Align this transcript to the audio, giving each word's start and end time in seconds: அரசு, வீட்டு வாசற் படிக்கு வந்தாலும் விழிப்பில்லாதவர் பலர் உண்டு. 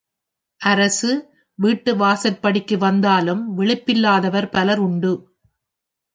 அரசு, 0.61 1.11
வீட்டு 1.59 1.95
வாசற் 1.95 2.41
படிக்கு 2.41 2.77
வந்தாலும் 2.77 3.59
விழிப்பில்லாதவர் 3.59 4.51
பலர் 4.51 4.79
உண்டு. 4.79 5.13